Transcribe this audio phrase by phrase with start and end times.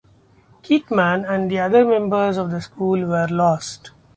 [0.63, 3.91] Keetman and the other members of the school were lost.